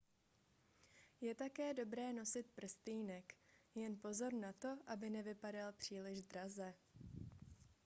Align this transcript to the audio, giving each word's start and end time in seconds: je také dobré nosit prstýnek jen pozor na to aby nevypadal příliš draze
je 1.21 1.29
také 1.37 1.73
dobré 1.77 2.09
nosit 2.13 2.49
prstýnek 2.57 3.33
jen 3.75 3.93
pozor 4.01 4.33
na 4.33 4.53
to 4.53 4.77
aby 4.87 5.09
nevypadal 5.09 5.73
příliš 5.73 6.21
draze 6.21 6.73